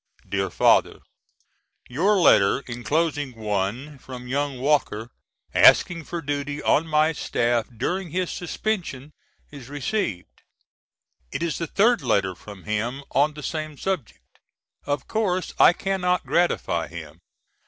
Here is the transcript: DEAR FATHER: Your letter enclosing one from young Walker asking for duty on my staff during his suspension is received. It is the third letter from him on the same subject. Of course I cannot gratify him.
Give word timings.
DEAR 0.27 0.49
FATHER: 0.49 1.01
Your 1.87 2.17
letter 2.17 2.61
enclosing 2.67 3.35
one 3.35 3.99
from 3.99 4.27
young 4.27 4.59
Walker 4.59 5.11
asking 5.53 6.05
for 6.05 6.23
duty 6.23 6.59
on 6.59 6.87
my 6.87 7.11
staff 7.11 7.67
during 7.69 8.09
his 8.09 8.33
suspension 8.33 9.13
is 9.51 9.69
received. 9.69 10.41
It 11.31 11.43
is 11.43 11.59
the 11.59 11.67
third 11.67 12.01
letter 12.01 12.33
from 12.33 12.63
him 12.63 13.03
on 13.11 13.35
the 13.35 13.43
same 13.43 13.77
subject. 13.77 14.39
Of 14.87 15.07
course 15.07 15.53
I 15.59 15.71
cannot 15.71 16.25
gratify 16.25 16.87
him. 16.87 17.21